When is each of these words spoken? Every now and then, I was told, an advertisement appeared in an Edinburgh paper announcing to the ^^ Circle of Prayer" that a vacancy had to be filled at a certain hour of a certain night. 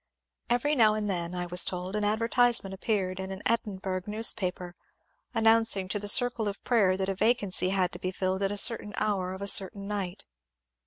Every 0.49 0.73
now 0.73 0.95
and 0.95 1.07
then, 1.07 1.35
I 1.35 1.45
was 1.45 1.63
told, 1.63 1.95
an 1.95 2.03
advertisement 2.03 2.73
appeared 2.73 3.19
in 3.19 3.31
an 3.31 3.43
Edinburgh 3.45 4.01
paper 4.35 4.73
announcing 5.35 5.87
to 5.89 5.99
the 5.99 6.07
^^ 6.07 6.09
Circle 6.09 6.47
of 6.47 6.63
Prayer" 6.63 6.97
that 6.97 7.07
a 7.07 7.13
vacancy 7.13 7.69
had 7.69 7.91
to 7.91 7.99
be 7.99 8.09
filled 8.09 8.41
at 8.41 8.51
a 8.51 8.57
certain 8.57 8.93
hour 8.97 9.31
of 9.31 9.43
a 9.43 9.47
certain 9.47 9.87
night. 9.87 10.25